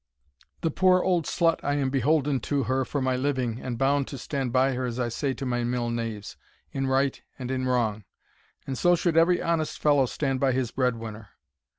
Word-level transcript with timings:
The 0.61 0.71
poor 0.71 1.03
old 1.03 1.25
slut, 1.25 1.59
I 1.61 1.75
am 1.75 1.91
beholden 1.91 2.39
to 2.49 2.63
her 2.63 2.83
for 2.85 3.03
my 3.03 3.15
living, 3.15 3.59
and 3.61 3.77
bound 3.77 4.07
to 4.07 4.17
stand 4.17 4.51
by 4.51 4.73
her, 4.73 4.87
as 4.87 4.99
I 4.99 5.09
say 5.09 5.35
to 5.35 5.45
my 5.45 5.63
mill 5.63 5.91
knaves, 5.91 6.37
in 6.71 6.87
right 6.87 7.21
and 7.37 7.51
in 7.51 7.67
wrong. 7.67 8.05
And 8.65 8.75
so 8.75 8.95
should 8.95 9.15
every 9.15 9.43
honest 9.43 9.77
fellow 9.77 10.07
stand 10.07 10.39
by 10.39 10.53
his 10.53 10.71
bread 10.71 10.95
winner. 10.95 11.29